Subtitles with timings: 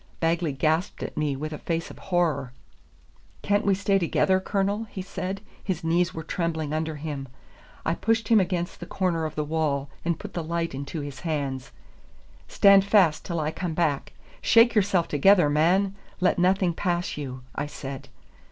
[0.19, 2.53] Bagley gasped at me with a face of horror.
[3.43, 7.27] "Can't we stay together, Colonel?" he said; his knees were trembling under him.
[7.85, 11.19] I pushed him against the corner of the wall, and put the light into his
[11.19, 11.71] hands.
[12.47, 17.67] "Stand fast till I come back; shake yourself together, man; let nothing pass you," I
[17.67, 18.09] said.